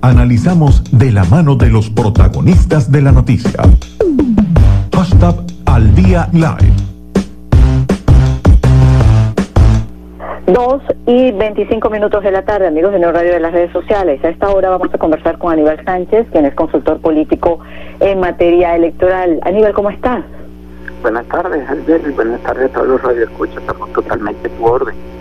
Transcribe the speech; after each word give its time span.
analizamos 0.00 0.82
de 0.92 1.12
la 1.12 1.24
mano 1.24 1.56
de 1.56 1.68
los 1.68 1.90
protagonistas 1.90 2.90
de 2.90 3.02
la 3.02 3.12
noticia. 3.12 3.62
Hashtag 4.94 5.34
al 5.66 5.94
día 5.94 6.28
live. 6.32 6.72
2 10.46 10.82
y 11.06 11.32
25 11.32 11.90
minutos 11.90 12.22
de 12.22 12.30
la 12.30 12.42
tarde, 12.42 12.66
amigos 12.68 12.92
de 12.92 12.98
Neo 12.98 13.12
Radio 13.12 13.32
de 13.32 13.40
las 13.40 13.52
redes 13.52 13.70
sociales. 13.72 14.24
A 14.24 14.28
esta 14.28 14.48
hora 14.48 14.70
vamos 14.70 14.88
a 14.92 14.98
conversar 14.98 15.38
con 15.38 15.52
Aníbal 15.52 15.84
Sánchez, 15.84 16.26
quien 16.32 16.46
es 16.46 16.54
consultor 16.54 17.00
político 17.00 17.58
en 18.00 18.20
materia 18.20 18.74
electoral. 18.74 19.40
Aníbal, 19.42 19.74
¿cómo 19.74 19.90
estás? 19.90 20.24
Buenas 21.02 21.26
tardes, 21.26 21.68
Albert, 21.68 22.04
y 22.08 22.12
buenas 22.12 22.40
tardes 22.40 22.70
a 22.70 22.72
todos 22.72 22.88
los 22.88 23.02
radioescuchas. 23.02 23.58
Estamos 23.58 23.92
totalmente 23.92 24.48
a 24.48 24.50
tu 24.50 24.64
orden. 24.64 25.17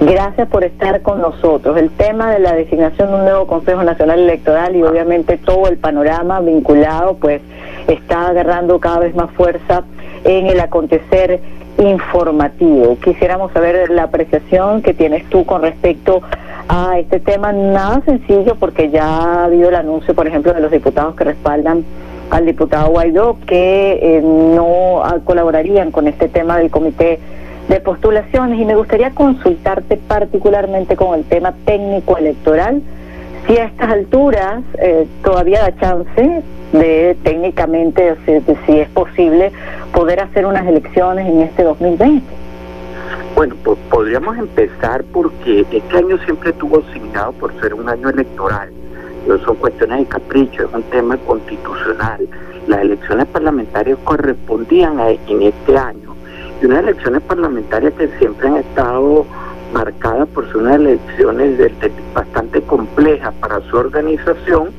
Gracias 0.00 0.48
por 0.48 0.64
estar 0.64 1.02
con 1.02 1.20
nosotros. 1.20 1.76
El 1.76 1.90
tema 1.90 2.32
de 2.32 2.38
la 2.38 2.54
designación 2.54 3.08
de 3.08 3.14
un 3.16 3.20
nuevo 3.24 3.46
Consejo 3.46 3.82
Nacional 3.82 4.20
Electoral 4.20 4.74
y 4.74 4.82
obviamente 4.82 5.36
todo 5.36 5.68
el 5.68 5.76
panorama 5.76 6.40
vinculado, 6.40 7.16
pues 7.20 7.42
está 7.86 8.28
agarrando 8.28 8.80
cada 8.80 9.00
vez 9.00 9.14
más 9.14 9.30
fuerza 9.32 9.84
en 10.24 10.46
el 10.46 10.58
acontecer 10.58 11.40
informativo. 11.78 12.96
Quisiéramos 13.04 13.52
saber 13.52 13.90
la 13.90 14.04
apreciación 14.04 14.80
que 14.80 14.94
tienes 14.94 15.28
tú 15.28 15.44
con 15.44 15.60
respecto 15.60 16.22
a 16.68 16.98
este 16.98 17.20
tema. 17.20 17.52
Nada 17.52 18.00
sencillo 18.06 18.54
porque 18.54 18.88
ya 18.88 19.04
ha 19.04 19.44
habido 19.44 19.68
el 19.68 19.74
anuncio, 19.74 20.14
por 20.14 20.26
ejemplo, 20.26 20.54
de 20.54 20.60
los 20.60 20.70
diputados 20.70 21.14
que 21.14 21.24
respaldan 21.24 21.84
al 22.30 22.46
diputado 22.46 22.88
Guaidó 22.88 23.36
que 23.46 23.98
eh, 24.00 24.22
no 24.22 25.02
colaborarían 25.24 25.90
con 25.90 26.06
este 26.06 26.28
tema 26.28 26.56
del 26.56 26.70
comité 26.70 27.18
de 27.68 27.80
postulaciones 27.80 28.58
y 28.60 28.64
me 28.64 28.74
gustaría 28.74 29.10
consultarte 29.10 29.96
particularmente 29.96 30.96
con 30.96 31.18
el 31.18 31.24
tema 31.24 31.54
técnico 31.64 32.16
electoral, 32.16 32.82
si 33.46 33.56
a 33.58 33.64
estas 33.64 33.90
alturas 33.90 34.62
eh, 34.78 35.06
todavía 35.22 35.62
da 35.62 35.76
chance 35.78 36.42
de 36.72 37.16
técnicamente, 37.22 38.16
si, 38.66 38.78
es 38.78 38.88
posible, 38.90 39.52
poder 39.92 40.20
hacer 40.20 40.46
unas 40.46 40.66
elecciones 40.66 41.26
en 41.26 41.42
este 41.42 41.64
2020. 41.64 42.24
Bueno, 43.34 43.56
pues 43.64 43.78
podríamos 43.90 44.36
empezar 44.38 45.02
porque 45.12 45.64
este 45.70 45.96
año 45.96 46.18
siempre 46.24 46.52
tuvo 46.52 46.82
asignado 46.88 47.32
por 47.32 47.58
ser 47.60 47.74
un 47.74 47.88
año 47.88 48.10
electoral. 48.10 48.70
No 49.26 49.38
son 49.38 49.56
cuestiones 49.56 50.00
de 50.00 50.06
capricho, 50.06 50.64
es 50.64 50.74
un 50.74 50.82
tema 50.84 51.16
constitucional. 51.18 52.28
Las 52.66 52.80
elecciones 52.82 53.26
parlamentarias 53.26 53.98
correspondían 54.04 54.98
a, 55.00 55.10
en 55.10 55.42
este 55.42 55.76
año 55.76 56.09
y 56.60 56.66
unas 56.66 56.82
elecciones 56.84 57.22
parlamentarias 57.22 57.92
que 57.94 58.08
siempre 58.18 58.48
han 58.48 58.56
estado 58.56 59.26
marcadas 59.72 60.28
por 60.28 60.46
ser 60.46 60.56
unas 60.58 60.76
elecciones 60.76 61.58
bastante 62.12 62.60
complejas 62.62 63.32
para 63.40 63.60
su 63.70 63.76
organización 63.76 64.70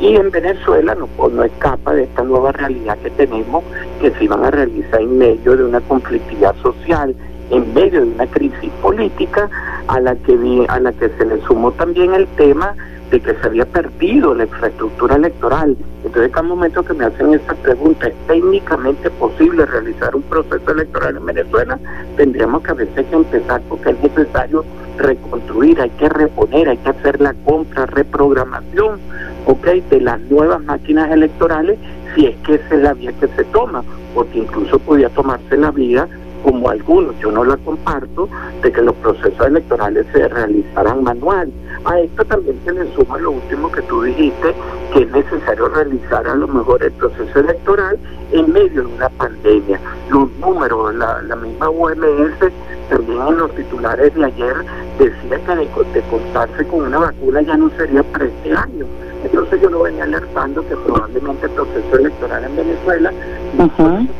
y 0.00 0.16
en 0.16 0.30
Venezuela 0.30 0.94
no, 0.94 1.06
pues, 1.06 1.32
no 1.32 1.44
escapa 1.44 1.94
de 1.94 2.04
esta 2.04 2.22
nueva 2.22 2.52
realidad 2.52 2.98
que 2.98 3.10
tenemos 3.10 3.64
que 4.00 4.10
se 4.10 4.24
iban 4.24 4.44
a 4.44 4.50
realizar 4.50 5.00
en 5.00 5.18
medio 5.18 5.56
de 5.56 5.64
una 5.64 5.80
conflictividad 5.80 6.54
social, 6.56 7.14
en 7.50 7.74
medio 7.74 8.00
de 8.00 8.06
una 8.08 8.26
crisis 8.26 8.70
política 8.82 9.48
a 9.88 10.00
la 10.00 10.14
que 10.16 10.66
a 10.68 10.80
la 10.80 10.92
que 10.92 11.08
se 11.08 11.24
le 11.24 11.40
sumó 11.42 11.72
también 11.72 12.14
el 12.14 12.26
tema 12.36 12.74
de 13.10 13.20
que 13.20 13.34
se 13.34 13.46
había 13.46 13.64
perdido 13.66 14.34
la 14.34 14.44
infraestructura 14.44 15.16
electoral. 15.16 15.76
Entonces, 16.04 16.32
cada 16.32 16.46
momento 16.46 16.84
que 16.84 16.94
me 16.94 17.04
hacen 17.04 17.34
esa 17.34 17.54
pregunta, 17.54 18.08
¿es 18.08 18.14
técnicamente 18.26 19.10
posible 19.10 19.64
realizar 19.66 20.14
un 20.16 20.22
proceso 20.22 20.70
electoral 20.70 21.16
en 21.16 21.26
Venezuela? 21.26 21.78
Tendríamos 22.16 22.62
que 22.62 22.70
a 22.70 22.74
veces 22.74 23.06
que 23.06 23.16
empezar 23.16 23.60
porque 23.68 23.90
es 23.90 24.00
necesario 24.00 24.64
reconstruir, 24.98 25.80
hay 25.80 25.90
que 25.90 26.08
reponer, 26.08 26.68
hay 26.68 26.78
que 26.78 26.88
hacer 26.88 27.20
la 27.20 27.34
compra, 27.44 27.86
reprogramación, 27.86 28.98
¿ok? 29.46 29.66
De 29.90 30.00
las 30.00 30.20
nuevas 30.22 30.62
máquinas 30.62 31.10
electorales, 31.10 31.78
si 32.14 32.26
es 32.26 32.36
que 32.38 32.54
esa 32.54 32.74
es 32.74 32.82
la 32.82 32.94
vía 32.94 33.12
que 33.20 33.28
se 33.28 33.44
toma, 33.44 33.84
porque 34.14 34.38
incluso 34.38 34.78
podía 34.78 35.08
tomarse 35.10 35.56
la 35.56 35.70
vía 35.70 36.08
como 36.46 36.70
algunos, 36.70 37.18
yo 37.18 37.32
no 37.32 37.44
la 37.44 37.56
comparto, 37.56 38.28
de 38.62 38.70
que 38.70 38.80
los 38.80 38.94
procesos 38.96 39.44
electorales 39.48 40.06
se 40.12 40.28
realizaran 40.28 41.02
manual. 41.02 41.50
A 41.84 41.98
esto 41.98 42.24
también 42.24 42.56
se 42.64 42.70
le 42.70 42.94
suma 42.94 43.18
lo 43.18 43.32
último 43.32 43.72
que 43.72 43.82
tú 43.82 44.02
dijiste, 44.02 44.54
que 44.92 45.02
es 45.02 45.10
necesario 45.10 45.68
realizar 45.70 46.24
a 46.24 46.36
lo 46.36 46.46
mejor 46.46 46.84
el 46.84 46.92
proceso 46.92 47.40
electoral 47.40 47.98
en 48.30 48.52
medio 48.52 48.82
de 48.82 48.94
una 48.94 49.08
pandemia. 49.08 49.80
Los 50.08 50.30
números, 50.38 50.94
la, 50.94 51.20
la 51.22 51.34
misma 51.34 51.68
OMS, 51.68 52.52
también 52.88 53.20
en 53.20 53.38
los 53.38 53.54
titulares 53.54 54.14
de 54.14 54.24
ayer, 54.24 54.56
decía 54.98 55.38
que 55.46 55.56
de, 55.56 55.92
de 55.92 56.02
contarse 56.08 56.66
con 56.66 56.82
una 56.82 56.98
vacuna 56.98 57.42
ya 57.42 57.56
no 57.56 57.70
sería 57.70 58.02
para 58.02 58.24
este 58.24 58.52
año. 58.54 58.86
Entonces 59.24 59.60
yo 59.60 59.70
lo 59.70 59.82
venía 59.82 60.04
alertando 60.04 60.66
que 60.68 60.76
probablemente 60.76 61.46
el 61.46 61.52
proceso 61.52 61.98
electoral 61.98 62.44
en 62.44 62.56
Venezuela 62.56 63.12
no 63.58 63.68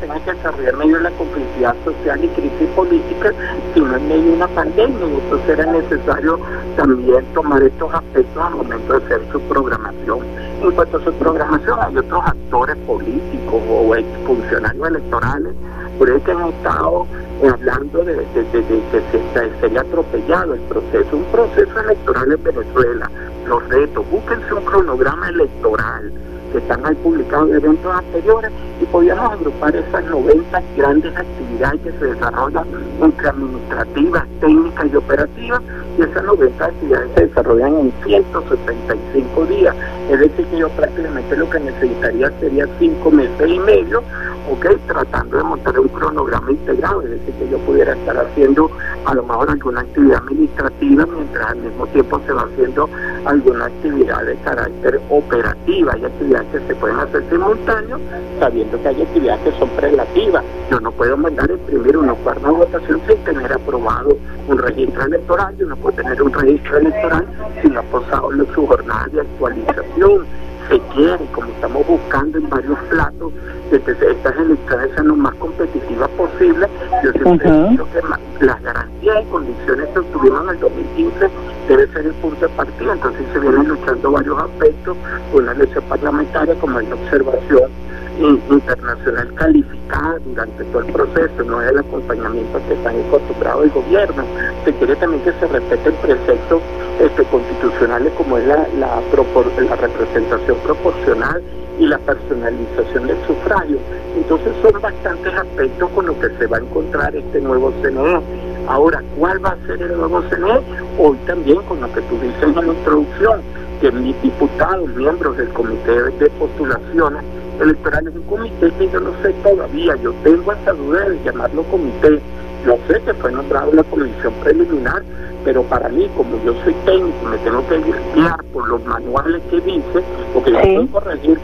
tenga 0.01 0.19
que 0.19 0.33
desarrollar 0.33 0.73
en 0.73 0.79
medio 0.79 0.97
de 0.97 1.03
la 1.03 1.11
complejidad 1.11 1.75
social 1.85 2.23
y 2.23 2.27
crisis 2.29 2.67
política, 2.75 3.31
sino 3.73 3.95
en 3.95 4.07
medio 4.07 4.23
de 4.23 4.33
una 4.33 4.47
pandemia. 4.47 5.05
Entonces 5.05 5.49
era 5.49 5.65
necesario 5.71 6.39
también 6.75 7.23
tomar 7.33 7.63
estos 7.63 7.93
aspectos 7.93 8.43
al 8.43 8.55
momento 8.55 8.99
de 8.99 9.05
hacer 9.05 9.21
su 9.31 9.39
programación. 9.41 10.19
En 10.61 10.71
cuanto 10.71 10.97
a 10.97 11.03
su 11.03 11.13
programación, 11.13 11.79
hay 11.79 11.97
otros 11.97 12.23
actores 12.25 12.75
políticos 12.87 13.61
o 13.69 13.95
funcionarios 14.25 14.87
electorales 14.87 15.53
por 15.97 16.09
eso 16.09 16.23
que 16.23 16.31
han 16.31 16.49
estado 16.49 17.07
hablando 17.45 18.03
de, 18.03 18.15
que 18.33 19.01
se, 19.33 19.59
sería 19.59 19.81
atropellado 19.81 20.53
el 20.53 20.59
proceso, 20.61 21.17
un 21.17 21.25
proceso 21.25 21.79
electoral 21.79 22.31
en 22.31 22.43
Venezuela, 22.43 23.11
los 23.47 23.69
retos, 23.69 24.09
búsquense 24.09 24.53
un 24.53 24.65
cronograma 24.65 25.29
electoral 25.29 26.11
que 26.51 26.57
están 26.59 26.85
ahí 26.85 26.95
publicados 26.95 27.49
en 27.49 27.55
eventos 27.57 27.93
anteriores 27.93 28.51
y 28.81 28.85
podíamos 28.85 29.33
agrupar 29.33 29.75
esas 29.75 30.05
90 30.05 30.63
grandes 30.77 31.15
actividades 31.15 31.81
que 31.81 31.91
se 31.91 32.05
desarrollan 32.05 32.65
entre 33.01 33.29
administrativas, 33.29 34.23
técnicas 34.39 34.87
y 34.91 34.95
operativas 34.95 35.61
y 35.97 36.01
esas 36.03 36.23
90 36.23 36.65
actividades 36.65 37.09
se 37.15 37.27
desarrollan 37.27 37.75
en 37.75 37.93
175 38.05 39.45
días. 39.45 39.75
Es 40.09 40.19
decir, 40.19 40.45
que 40.45 40.57
yo 40.57 40.69
prácticamente 40.69 41.35
lo 41.35 41.49
que 41.49 41.59
necesitaría 41.59 42.31
sería 42.39 42.67
cinco 42.79 43.11
meses 43.11 43.49
y 43.49 43.59
medio 43.59 44.01
ok, 44.49 44.65
tratando 44.87 45.37
de 45.37 45.43
montar 45.43 45.79
un 45.79 45.87
cronograma 45.89 46.51
integrado, 46.51 47.01
es 47.01 47.11
decir, 47.11 47.33
que 47.35 47.49
yo 47.49 47.57
pudiera 47.59 47.93
estar 47.93 48.17
haciendo 48.17 48.71
a 49.05 49.13
lo 49.13 49.23
mejor 49.23 49.49
alguna 49.49 49.81
actividad 49.81 50.17
administrativa 50.17 51.05
mientras 51.05 51.47
al 51.47 51.57
mismo 51.57 51.87
tiempo 51.87 52.21
se 52.25 52.33
va 52.33 52.43
haciendo 52.43 52.89
alguna 53.25 53.65
actividad 53.65 54.23
de 54.23 54.35
carácter 54.37 55.01
operativa. 55.09 55.93
Hay 55.93 56.05
actividades 56.05 56.47
que 56.51 56.59
se 56.67 56.75
pueden 56.75 56.97
hacer 56.97 57.23
simultáneos, 57.29 58.01
sabiendo 58.39 58.81
que 58.81 58.87
hay 58.87 59.01
actividades 59.01 59.41
que 59.41 59.59
son 59.59 59.69
prelativas. 59.69 60.43
Yo 60.71 60.79
no 60.79 60.91
puedo 60.91 61.17
mandar 61.17 61.49
imprimir 61.49 61.97
una 61.97 62.13
cuarta 62.13 62.49
votación 62.49 63.01
sin 63.07 63.17
tener 63.23 63.51
aprobado 63.51 64.17
un 64.47 64.57
registro 64.57 65.05
electoral, 65.05 65.57
yo 65.57 65.67
no 65.67 65.75
puedo 65.75 65.95
tener 65.97 66.21
un 66.21 66.31
registro 66.31 66.77
electoral 66.77 67.25
sin 67.61 67.77
ha 67.77 67.81
pasado 67.83 68.29
su 68.53 68.65
jornada 68.65 69.07
de 69.11 69.21
actualización 69.21 70.25
se 70.69 70.79
quiere, 70.93 71.25
como 71.31 71.47
estamos 71.47 71.87
buscando 71.87 72.37
en 72.37 72.49
varios 72.49 72.77
platos, 72.89 73.33
que 73.69 73.77
estas 73.77 74.37
elecciones 74.37 74.89
sean 74.95 75.07
lo 75.07 75.15
más 75.15 75.33
competitivas 75.35 76.09
posible. 76.09 76.67
Yo 77.03 77.11
siempre 77.11 77.49
he 77.49 77.69
dicho 77.69 77.87
que 77.91 78.45
las 78.45 78.63
garantías 78.63 79.17
y 79.21 79.25
condiciones 79.25 79.87
que 79.89 79.99
obtuvimos 79.99 80.43
en 80.43 80.49
el 80.49 80.59
2015 80.59 81.29
debe 81.67 81.87
ser 81.87 82.05
el 82.05 82.13
punto 82.13 82.47
de 82.47 82.53
partida. 82.53 82.93
Entonces 82.93 83.25
se 83.33 83.39
vienen 83.39 83.67
luchando 83.67 84.11
varios 84.11 84.37
aspectos, 84.39 84.97
una 85.33 85.51
elección 85.51 85.83
parlamentaria 85.85 86.55
como 86.55 86.79
es 86.79 86.89
la 86.89 86.95
observación 86.95 87.71
internacional 88.19 89.33
calificada 89.35 90.19
durante 90.25 90.63
todo 90.65 90.79
el 90.79 90.91
proceso, 90.91 91.43
no 91.45 91.61
es 91.61 91.71
el 91.71 91.79
acompañamiento 91.79 92.59
que 92.67 92.73
están 92.73 92.95
acostumbrados 93.07 93.65
el 93.65 93.71
gobierno. 93.71 94.23
Se 94.65 94.73
quiere 94.73 94.95
también 94.95 95.23
que 95.23 95.31
se 95.33 95.47
respete 95.47 95.89
el 95.89 95.95
precepto 95.95 96.61
este, 96.99 97.23
constitucionales 97.25 98.11
como 98.13 98.37
es 98.37 98.47
la, 98.47 98.67
la, 98.79 99.01
la 99.01 99.75
representación 99.75 100.57
proporcional 100.63 101.43
y 101.79 101.85
la 101.85 101.99
personalización 101.99 103.07
del 103.07 103.17
sufragio. 103.27 103.77
Entonces 104.15 104.51
son 104.61 104.81
bastantes 104.81 105.33
aspectos 105.33 105.89
con 105.91 106.07
los 106.07 106.15
que 106.17 106.29
se 106.37 106.47
va 106.47 106.57
a 106.57 106.61
encontrar 106.61 107.15
este 107.15 107.39
nuevo 107.39 107.71
CNE. 107.81 108.19
Ahora, 108.67 109.01
¿cuál 109.17 109.43
va 109.45 109.49
a 109.49 109.67
ser 109.67 109.81
el 109.81 109.95
nuevo 109.95 110.21
CNE? 110.23 110.59
Hoy 110.97 111.17
también 111.27 111.61
con 111.63 111.79
lo 111.79 111.93
que 111.93 112.01
tú 112.01 112.19
dices 112.19 112.43
en 112.43 112.55
la 112.55 112.65
introducción, 112.65 113.41
que 113.81 113.91
mis 113.91 114.19
diputados, 114.21 114.89
miembros 114.95 115.37
del 115.37 115.49
comité 115.49 115.91
de 116.19 116.29
postulaciones 116.31 117.23
electorales, 117.61 118.13
un 118.15 118.23
comité 118.23 118.71
que 118.77 118.89
yo 118.89 118.99
no 118.99 119.11
sé 119.21 119.33
todavía, 119.43 119.95
yo 119.97 120.13
tengo 120.23 120.51
esa 120.51 120.73
duda 120.73 121.09
de 121.09 121.23
llamarlo 121.23 121.63
comité, 121.63 122.19
yo 122.65 122.77
sé 122.87 123.01
que 123.01 123.13
fue 123.13 123.31
nombrado 123.31 123.71
la 123.73 123.83
comisión 123.83 124.33
preliminar, 124.43 125.03
pero 125.43 125.63
para 125.63 125.89
mí, 125.89 126.09
como 126.15 126.43
yo 126.43 126.53
soy 126.63 126.73
técnico, 126.85 127.25
me 127.29 127.37
tengo 127.37 127.65
que 127.67 127.77
guiar 128.15 128.43
por 128.51 128.67
los 128.67 128.83
manuales 128.85 129.41
que 129.49 129.61
dice, 129.61 130.03
porque 130.33 130.51
yo 130.51 130.61
puedo 130.61 130.87
corregir 130.87 131.39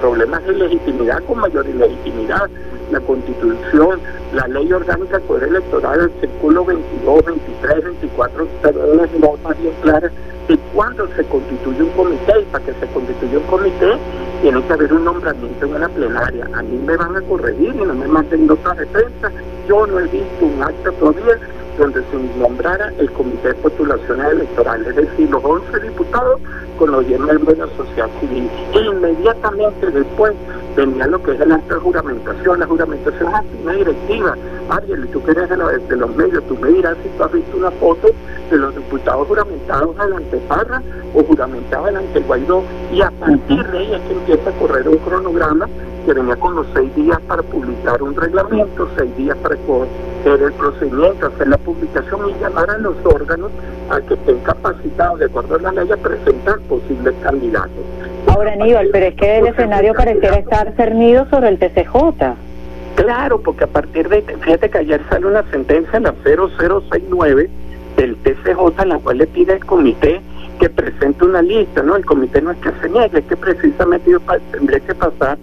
problemas 0.00 0.44
de 0.46 0.52
legitimidad 0.52 1.22
con 1.24 1.40
mayor 1.40 1.66
ilegitimidad. 1.66 2.48
La 2.92 3.00
constitución, 3.00 4.00
la 4.32 4.46
ley 4.48 4.72
orgánica 4.72 5.18
poder 5.20 5.48
electoral, 5.48 6.00
el 6.00 6.20
círculo 6.20 6.64
22, 6.64 7.24
23, 7.24 7.84
24, 7.84 8.46
son 8.62 8.96
las 8.96 9.12
normas 9.12 9.60
bien 9.60 9.74
claras 9.82 10.12
y 10.48 10.56
cuando 10.74 11.06
se 11.14 11.24
constituye 11.24 11.82
un 11.82 11.90
comité, 11.90 12.40
y 12.40 12.44
para 12.46 12.64
que 12.64 12.72
se 12.72 12.86
constituya 12.86 13.38
un 13.38 13.44
comité, 13.44 13.98
tiene 14.40 14.62
que 14.62 14.72
haber 14.72 14.92
un 14.92 15.04
nombramiento 15.04 15.66
en 15.66 15.74
una 15.74 15.88
plenaria. 15.88 16.48
A 16.54 16.62
mí 16.62 16.78
me 16.78 16.96
van 16.96 17.16
a 17.16 17.20
corregir 17.22 17.74
y 17.74 17.84
no 17.84 17.94
me 17.94 18.08
manden 18.08 18.46
nota 18.46 18.74
de 18.74 18.86
prensa. 18.86 19.30
Yo 19.68 19.86
no 19.86 19.98
he 20.00 20.04
visto 20.04 20.46
un 20.46 20.62
acta 20.62 20.90
todavía 20.92 21.38
donde 21.78 22.02
se 22.10 22.38
nombrara 22.38 22.92
el 22.98 23.10
Comité 23.12 23.48
de 23.48 23.54
Postulaciones 23.54 24.32
Electorales, 24.32 24.88
es 24.88 24.96
decir, 24.96 25.30
los 25.30 25.44
11 25.44 25.80
diputados 25.80 26.40
con 26.78 26.90
los 26.92 27.06
10 27.06 27.20
miembros 27.20 27.58
de 27.58 27.66
la 27.66 27.76
sociedad 27.76 28.08
civil. 28.20 28.50
Inmediatamente 28.72 29.90
después 29.90 30.32
venía 30.78 31.08
lo 31.08 31.20
que 31.20 31.32
es 31.32 31.40
el 31.40 31.50
acta 31.50 31.74
de 31.74 31.80
juramentación. 31.80 32.60
La 32.60 32.66
juramentación 32.66 33.32
es 33.34 33.62
una 33.62 33.72
directiva. 33.72 34.36
Ariel, 34.70 35.08
tú 35.08 35.22
que 35.24 35.32
eres 35.32 35.48
de, 35.48 35.96
los 35.96 36.16
medios, 36.16 36.44
tú 36.46 36.56
me 36.56 36.68
dirás 36.68 36.96
si 37.02 37.08
tú 37.16 37.24
has 37.24 37.32
visto 37.32 37.56
una 37.56 37.70
foto 37.72 38.08
de 38.48 38.56
los 38.56 38.74
diputados 38.76 39.26
juramentados 39.26 39.96
delante 39.96 40.36
Parra 40.48 40.80
o 41.14 41.24
juramentados 41.24 41.86
delante 41.86 42.20
Guaidó. 42.20 42.62
Y 42.92 43.00
a 43.00 43.10
partir 43.10 43.66
de 43.66 43.78
ahí 43.78 43.94
es 43.94 44.00
que 44.02 44.12
empieza 44.12 44.50
a 44.50 44.52
correr 44.52 44.88
un 44.88 44.98
cronograma 44.98 45.66
que 46.06 46.12
venía 46.14 46.36
con 46.36 46.54
los 46.54 46.66
seis 46.72 46.94
días 46.94 47.18
para 47.26 47.42
publicar 47.42 48.00
un 48.00 48.14
reglamento, 48.14 48.88
seis 48.96 49.16
días 49.16 49.36
para 49.38 49.56
coger 49.56 50.42
el 50.42 50.52
procedimiento, 50.52 51.26
hacer 51.26 51.48
la 51.48 51.58
publicación 51.58 52.30
y 52.30 52.40
llamar 52.40 52.70
a 52.70 52.78
los 52.78 52.94
órganos 53.04 53.50
a 53.90 54.00
que 54.00 54.14
estén 54.14 54.38
capacitados, 54.40 55.18
de 55.18 55.24
acuerdo 55.24 55.56
a 55.56 55.58
la 55.58 55.72
ley, 55.72 55.90
a 55.90 55.96
presentar 55.96 56.60
posibles 56.60 57.14
candidatos. 57.22 57.84
Ahora, 58.28 58.52
Aníbal, 58.52 58.88
pero 58.92 59.06
es 59.06 59.14
que 59.14 59.38
el 59.38 59.46
escenario 59.46 59.94
pareciera 59.94 60.36
estar 60.36 60.72
cernido 60.76 61.28
sobre 61.30 61.48
el 61.48 61.58
TCJ. 61.58 62.34
Claro, 62.96 63.40
porque 63.40 63.64
a 63.64 63.68
partir 63.68 64.08
de, 64.08 64.22
fíjate 64.22 64.70
que 64.70 64.78
ayer 64.78 65.00
sale 65.08 65.26
una 65.26 65.42
sentencia, 65.50 66.00
la 66.00 66.14
0069 66.24 67.48
del 67.96 68.16
TCJ, 68.16 68.82
en 68.82 68.88
la 68.88 68.98
cual 68.98 69.18
le 69.18 69.26
pide 69.26 69.54
al 69.54 69.64
comité 69.64 70.20
que 70.58 70.68
presente 70.68 71.24
una 71.24 71.40
lista, 71.40 71.82
¿no? 71.82 71.96
El 71.96 72.04
comité 72.04 72.42
no 72.42 72.50
es 72.50 72.58
que 72.58 72.70
se 72.80 72.88
niegue, 72.88 73.20
es 73.20 73.24
que 73.24 73.36
precisamente 73.36 74.10
yo 74.10 74.18
tendría 74.50 74.80
que 74.80 74.94
pasar 74.94 75.38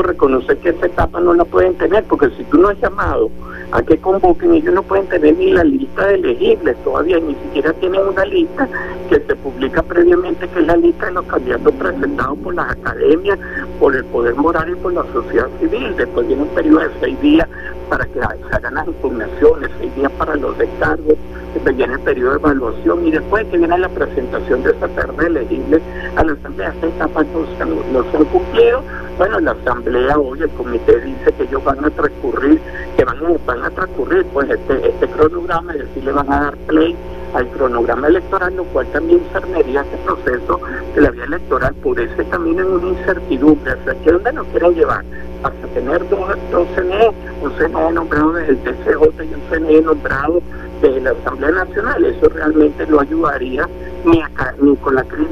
por 0.00 0.08
reconocer 0.08 0.56
que 0.60 0.70
esa 0.70 0.86
etapa 0.86 1.20
no 1.20 1.34
la 1.34 1.44
pueden 1.44 1.74
tener, 1.74 2.02
porque 2.04 2.30
si 2.30 2.42
tú 2.44 2.56
no 2.56 2.68
has 2.68 2.80
llamado 2.80 3.28
a 3.70 3.82
que 3.82 3.98
convoquen, 3.98 4.54
ellos 4.54 4.72
no 4.72 4.82
pueden 4.82 5.06
tener 5.08 5.36
ni 5.36 5.50
la 5.50 5.62
lista 5.62 6.06
de 6.06 6.14
elegibles 6.14 6.74
todavía, 6.82 7.20
ni 7.20 7.34
siquiera 7.34 7.70
tienen 7.74 8.00
una 8.08 8.24
lista 8.24 8.66
que 9.10 9.16
se 9.16 9.36
publica 9.36 9.82
previamente, 9.82 10.48
que 10.48 10.60
es 10.60 10.66
la 10.66 10.76
lista 10.76 11.04
de 11.04 11.12
los 11.12 11.26
candidatos 11.26 11.74
presentados 11.74 12.38
por 12.38 12.54
las 12.54 12.70
academias, 12.70 13.38
por 13.78 13.94
el 13.94 14.06
poder 14.06 14.36
moral 14.36 14.70
y 14.70 14.74
por 14.76 14.94
la 14.94 15.04
sociedad 15.12 15.48
civil. 15.60 15.94
Después 15.98 16.26
viene 16.26 16.44
un 16.44 16.48
periodo 16.48 16.80
de 16.80 16.90
seis 17.00 17.20
días 17.20 17.46
para 17.90 18.06
que 18.06 18.20
se 18.20 18.56
hagan 18.56 18.74
las 18.74 18.86
impugnaciones, 18.86 19.68
seis 19.78 19.94
días 19.96 20.12
para 20.12 20.36
los 20.36 20.56
descargos, 20.56 21.16
después 21.52 21.76
viene 21.76 21.94
el 21.94 22.00
periodo 22.00 22.30
de 22.30 22.36
evaluación 22.36 23.06
y 23.06 23.10
después 23.10 23.44
que 23.48 23.58
viene 23.58 23.76
la 23.76 23.88
presentación 23.88 24.62
de 24.62 24.70
esa 24.70 24.88
terna 24.88 25.26
elegible 25.26 25.80
a 26.14 26.24
la 26.24 26.32
Asamblea, 26.32 26.68
esta 26.68 26.86
etapa 26.86 27.24
no, 27.24 28.04
se 28.04 28.16
han 28.16 28.24
cumplido. 28.26 28.82
Bueno, 29.18 29.40
la 29.40 29.50
Asamblea 29.50 30.18
hoy, 30.18 30.40
el 30.40 30.50
comité 30.50 31.00
dice 31.00 31.32
que 31.32 31.42
ellos 31.42 31.62
van 31.64 31.84
a 31.84 31.90
transcurrir, 31.90 32.60
que 32.96 33.04
van, 33.04 33.18
van 33.44 33.64
a 33.64 33.70
transcurrir 33.70 34.24
pues 34.32 34.48
este, 34.48 34.88
este 34.88 35.08
cronograma, 35.08 35.72
es 35.72 35.80
decir, 35.80 36.04
le 36.04 36.12
van 36.12 36.32
a 36.32 36.40
dar 36.42 36.56
play 36.68 36.96
al 37.34 37.48
cronograma 37.48 38.08
electoral, 38.08 38.56
lo 38.56 38.64
cual 38.64 38.86
también 38.88 39.20
cernería 39.32 39.82
este 39.82 39.96
proceso 39.98 40.60
de 40.94 41.00
la 41.00 41.10
vía 41.10 41.24
electoral 41.24 41.74
por 41.76 42.00
ese 42.00 42.24
camino 42.26 42.62
en 42.62 42.72
una 42.72 42.88
incertidumbre. 42.88 43.72
Sea, 43.84 43.94
¿qué 44.02 44.12
dónde 44.12 44.32
nos 44.32 44.46
quieren 44.48 44.74
llevar? 44.74 45.04
Hasta 45.42 45.66
tener 45.68 46.08
dos, 46.08 46.28
dos 46.50 46.68
CNE, 46.74 47.10
un 47.42 47.52
CNE 47.52 47.92
nombrado 47.92 48.32
desde 48.32 48.52
el 48.52 48.58
TCJ 48.58 49.24
y 49.24 49.34
un 49.34 49.40
CNE 49.50 49.82
nombrado 49.82 50.42
de 50.80 51.00
la 51.00 51.10
Asamblea 51.10 51.50
Nacional. 51.50 52.04
Eso 52.04 52.28
realmente 52.28 52.86
no 52.86 53.00
ayudaría 53.00 53.68
ni, 54.04 54.20
acá, 54.20 54.54
ni 54.60 54.76
con 54.76 54.94
la 54.94 55.04
crisis 55.04 55.28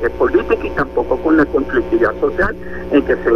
de, 0.00 0.10
política 0.10 0.66
y 0.66 0.70
tampoco 0.70 1.16
con 1.18 1.36
la 1.36 1.44
conflictividad 1.46 2.18
social 2.20 2.54
en 2.90 3.02
que 3.02 3.14
se, 3.16 3.30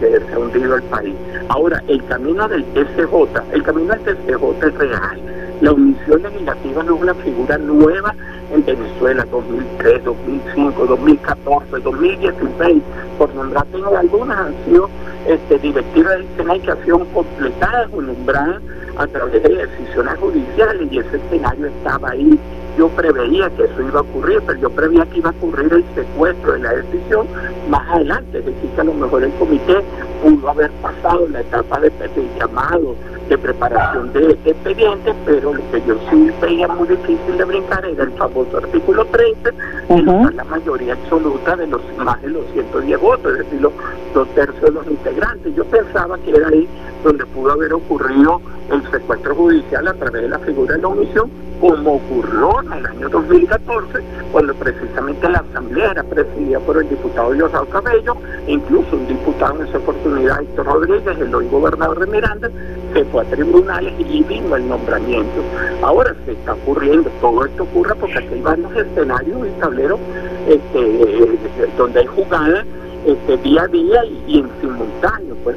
que 0.00 0.20
se 0.26 0.32
ha 0.32 0.38
hundido 0.38 0.76
el 0.76 0.82
país. 0.84 1.14
Ahora, 1.48 1.82
el 1.88 2.04
camino 2.06 2.48
del 2.48 2.64
TCJ, 2.64 3.52
el 3.52 3.62
camino 3.62 3.94
del 3.94 4.16
TCJ 4.16 4.66
es 4.66 4.74
real 4.74 5.20
la 5.60 5.72
omisión 5.72 6.22
legislativa 6.22 6.82
no 6.82 6.96
es 6.96 7.02
una 7.02 7.14
figura 7.14 7.56
nueva 7.56 8.14
en 8.52 8.64
Venezuela, 8.64 9.24
2003, 9.30 10.04
2005, 10.04 10.86
2014, 10.86 11.78
2016, 11.82 12.82
por 13.18 13.34
nombrarte 13.34 13.78
algunas 13.96 14.38
han 14.38 14.54
sido 14.66 14.90
este, 15.28 15.58
que 15.58 16.70
han 16.70 16.84
sido 16.84 17.04
completadas 17.12 17.88
o 17.92 18.00
nombradas 18.00 18.62
a 18.96 19.06
través 19.06 19.42
de 19.42 19.48
decisiones 19.48 20.14
judiciales 20.18 20.88
y 20.90 20.98
ese 20.98 21.16
escenario 21.16 21.66
estaba 21.66 22.10
ahí. 22.10 22.38
Yo 22.78 22.88
preveía 22.90 23.48
que 23.50 23.64
eso 23.64 23.80
iba 23.80 24.00
a 24.00 24.02
ocurrir, 24.02 24.42
pero 24.46 24.58
yo 24.60 24.70
preveía 24.70 25.06
que 25.06 25.18
iba 25.18 25.30
a 25.30 25.32
ocurrir 25.32 25.72
el 25.72 25.84
secuestro 25.94 26.52
de 26.52 26.58
la 26.58 26.74
decisión 26.74 27.26
más 27.70 27.88
adelante, 27.88 28.38
es 28.38 28.44
decir, 28.44 28.70
que 28.74 28.80
a 28.80 28.84
lo 28.84 28.94
mejor 28.94 29.24
el 29.24 29.32
comité 29.32 29.82
pudo 30.22 30.50
haber 30.50 30.70
pasado 30.82 31.26
la 31.28 31.40
etapa 31.40 31.80
de, 31.80 31.90
de 31.90 32.28
llamado 32.38 32.94
de 33.28 33.38
preparación 33.38 34.12
de 34.12 34.38
expedientes, 34.44 35.14
pero 35.24 35.54
lo 35.54 35.70
que 35.70 35.82
yo 35.86 35.96
sí 36.10 36.30
veía 36.40 36.68
muy 36.68 36.86
difícil 36.86 37.36
de 37.36 37.44
brincar 37.44 37.84
era 37.84 38.04
el 38.04 38.12
famoso 38.12 38.58
artículo 38.58 39.04
30, 39.06 39.50
y 39.88 40.02
la 40.02 40.44
mayoría 40.44 40.92
absoluta 40.92 41.56
de 41.56 41.66
los 41.66 41.80
más 41.98 42.20
de 42.22 42.28
los 42.28 42.44
110 42.52 43.00
votos, 43.00 43.32
es 43.32 43.38
decir, 43.38 43.60
los 43.62 43.72
dos 44.14 44.28
tercios 44.34 44.62
de 44.62 44.70
los 44.70 44.86
integrantes. 44.86 45.15
Yo 45.56 45.64
pensaba 45.64 46.18
que 46.18 46.30
era 46.30 46.48
ahí 46.48 46.68
donde 47.02 47.24
pudo 47.26 47.52
haber 47.52 47.72
ocurrido 47.72 48.38
el 48.70 48.82
secuestro 48.90 49.34
judicial 49.34 49.88
a 49.88 49.94
través 49.94 50.22
de 50.22 50.28
la 50.28 50.38
figura 50.40 50.74
de 50.74 50.82
la 50.82 50.88
omisión, 50.88 51.30
como 51.58 51.94
ocurrió 51.94 52.60
en 52.60 52.72
el 52.74 52.86
año 52.86 53.08
2014, 53.08 54.00
cuando 54.30 54.54
precisamente 54.56 55.26
la 55.26 55.38
Asamblea 55.38 55.92
era 55.92 56.02
presidida 56.02 56.60
por 56.60 56.76
el 56.76 56.88
diputado 56.90 57.32
Diosdado 57.32 57.64
Cabello, 57.70 58.14
e 58.46 58.52
incluso 58.52 58.94
un 58.94 59.06
diputado 59.06 59.58
en 59.58 59.68
esa 59.68 59.78
oportunidad, 59.78 60.42
Héctor 60.42 60.66
Rodríguez, 60.66 61.18
el 61.18 61.34
hoy 61.34 61.48
gobernador 61.48 62.00
de 62.00 62.06
Miranda, 62.08 62.50
se 62.92 63.04
fue 63.06 63.22
a 63.22 63.30
tribunales 63.30 63.94
y 63.98 64.22
vino 64.22 64.54
el 64.54 64.68
nombramiento. 64.68 65.40
Ahora 65.80 66.14
se 66.26 66.32
está 66.32 66.52
ocurriendo, 66.52 67.08
todo 67.22 67.46
esto 67.46 67.62
ocurre 67.62 67.94
porque 67.94 68.18
aquí 68.18 68.34
hay 68.34 68.42
varios 68.42 68.76
escenarios 68.76 69.46
y 69.46 69.60
tableros 69.60 69.98
este, 70.46 71.38
donde 71.78 72.00
hay 72.00 72.06
jugadas 72.06 72.66
este, 73.06 73.36
día 73.38 73.62
a 73.62 73.66
día 73.68 74.04
y, 74.26 74.40
en 74.40 74.48
simultáneo, 74.60 75.36
pues 75.44 75.56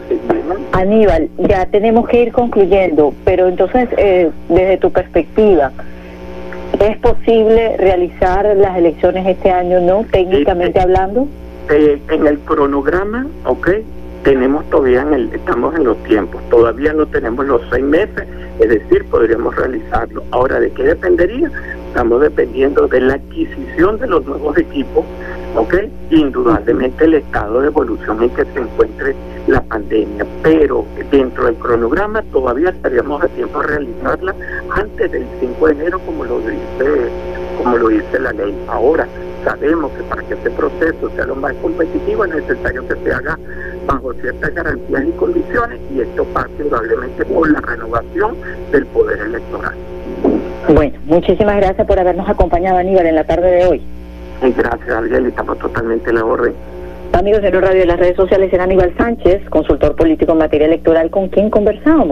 Aníbal, 0.72 1.30
ya 1.38 1.66
tenemos 1.68 2.08
que 2.08 2.24
ir 2.24 2.32
concluyendo, 2.32 3.14
pero 3.26 3.48
entonces, 3.48 3.90
eh, 3.98 4.30
desde 4.50 4.78
tu 4.78 4.92
perspectiva, 4.92 5.72
¿es 6.80 6.98
posible 6.98 7.78
realizar 7.78 8.46
las 8.56 8.78
elecciones 8.78 9.28
este 9.28 9.52
año, 9.52 9.80
no? 9.82 10.06
Técnicamente 10.12 10.80
hablando. 10.80 11.28
Eh, 11.70 12.02
en 12.10 12.28
el 12.28 12.40
cronograma, 12.40 13.28
ok, 13.46 13.70
tenemos 14.24 14.68
todavía 14.70 15.02
en 15.02 15.14
el, 15.14 15.34
estamos 15.34 15.76
en 15.76 15.86
los 15.86 15.98
tiempos, 16.04 16.42
todavía 16.50 16.94
no 16.94 17.06
tenemos 17.06 17.46
los 17.46 17.62
seis 17.72 17.84
meses, 17.84 18.28
es 18.60 18.70
decir, 18.70 19.06
podríamos 19.06 19.56
realizarlo. 19.56 20.24
Ahora, 20.32 20.60
¿de 20.60 20.72
qué 20.72 20.84
dependería? 20.84 21.52
Estamos 21.90 22.22
dependiendo 22.22 22.88
de 22.88 23.02
la 23.02 23.16
adquisición 23.16 23.98
de 23.98 24.06
los 24.06 24.24
nuevos 24.24 24.56
equipos, 24.60 25.04
¿ok? 25.56 25.74
Indudablemente 26.12 27.06
el 27.06 27.16
estado 27.16 27.62
de 27.62 27.68
evolución 27.68 28.22
en 28.22 28.30
que 28.30 28.46
se 28.46 28.60
encuentre 28.60 29.16
la 29.48 29.60
pandemia, 29.64 30.24
pero 30.44 30.86
dentro 31.10 31.46
del 31.46 31.56
cronograma 31.56 32.22
todavía 32.32 32.70
estaríamos 32.70 33.24
a 33.24 33.28
tiempo 33.30 33.60
de 33.62 33.68
realizarla 33.68 34.36
antes 34.70 35.12
del 35.12 35.26
5 35.40 35.66
de 35.66 35.74
enero, 35.74 36.00
como 36.06 36.26
lo 36.26 36.40
dice, 36.42 37.10
como 37.58 37.76
lo 37.76 37.88
dice 37.88 38.20
la 38.20 38.34
ley. 38.34 38.56
Ahora, 38.68 39.08
sabemos 39.44 39.92
que 39.94 40.04
para 40.04 40.22
que 40.22 40.36
este 40.36 40.52
proceso 40.52 41.10
sea 41.16 41.26
lo 41.26 41.36
más 41.36 41.54
competitivo 41.56 42.24
es 42.26 42.36
necesario 42.36 42.88
que 42.88 42.96
se 43.04 43.12
haga 43.12 43.38
bajo 43.88 44.14
ciertas 44.14 44.54
garantías 44.54 45.06
y 45.08 45.12
condiciones 45.14 45.80
y 45.92 46.02
esto 46.02 46.24
pasa 46.26 46.50
indudablemente 46.60 47.26
por 47.26 47.50
la 47.50 47.62
renovación 47.62 48.36
del 48.72 48.86
poder 48.86 49.20
electoral. 49.22 49.76
Bueno, 50.68 51.00
muchísimas 51.06 51.56
gracias 51.56 51.88
por 51.88 52.00
habernos 52.00 52.28
acompañado, 52.30 52.78
Aníbal, 52.78 53.06
en 53.08 53.16
la 53.16 53.24
tarde 53.24 53.52
de 53.52 53.66
hoy. 53.66 53.82
Gracias, 54.42 54.88
Gabriel, 54.88 55.26
estamos 55.26 55.58
totalmente 55.60 56.10
en 56.10 56.16
la 56.18 56.26
orden. 56.26 56.54
Amigos 57.14 57.42
de 57.42 57.52
radio 57.52 57.80
de 57.80 57.86
las 57.86 58.00
redes 58.00 58.16
sociales, 58.16 58.54
era 58.54 58.66
Aníbal 58.66 58.94
Sánchez, 58.98 59.50
consultor 59.50 59.96
político 59.96 60.34
en 60.34 60.38
materia 60.38 60.68
electoral, 60.68 61.10
con 61.10 61.28
quien 61.30 61.50
conversamos. 61.50 62.08